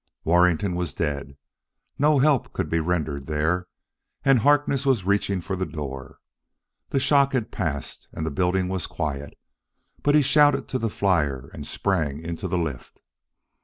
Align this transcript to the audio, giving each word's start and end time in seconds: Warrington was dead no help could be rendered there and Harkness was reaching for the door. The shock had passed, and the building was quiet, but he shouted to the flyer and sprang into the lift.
Warrington 0.23 0.73
was 0.73 0.95
dead 0.95 1.37
no 1.99 2.17
help 2.17 2.53
could 2.53 2.71
be 2.71 2.79
rendered 2.79 3.27
there 3.27 3.67
and 4.25 4.39
Harkness 4.39 4.83
was 4.83 5.03
reaching 5.03 5.41
for 5.41 5.55
the 5.55 5.67
door. 5.67 6.17
The 6.89 6.99
shock 6.99 7.33
had 7.33 7.51
passed, 7.51 8.07
and 8.11 8.25
the 8.25 8.31
building 8.31 8.67
was 8.67 8.87
quiet, 8.87 9.37
but 10.01 10.15
he 10.15 10.23
shouted 10.23 10.67
to 10.69 10.79
the 10.79 10.89
flyer 10.89 11.51
and 11.53 11.67
sprang 11.67 12.19
into 12.19 12.47
the 12.47 12.57
lift. 12.57 12.99